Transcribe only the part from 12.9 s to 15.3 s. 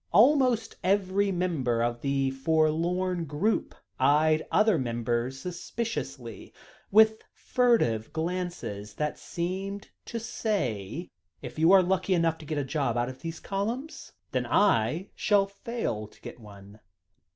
out of those columns, then I